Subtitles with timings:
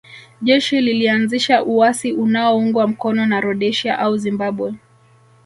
[0.41, 4.73] Jeshi lilianzisha uasi unaoungwa mkono na Rhodesia au Zimbabwe